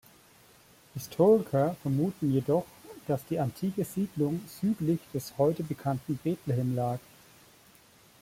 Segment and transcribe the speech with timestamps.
[0.95, 2.65] Historiker vermuten jedoch,
[3.05, 6.97] dass die antike Siedlung südlich des heute bekannten Bethlehem lag.